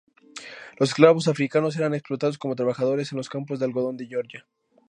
Los 0.79 0.89
esclavos 0.89 1.27
africanos 1.27 1.77
eran 1.77 1.93
explotados 1.93 2.39
como 2.39 2.55
trabajadores 2.55 3.11
en 3.11 3.17
los 3.17 3.29
campos 3.29 3.59
de 3.59 3.65
algodón 3.65 3.97
de 3.97 4.07
Georgia. 4.07 4.47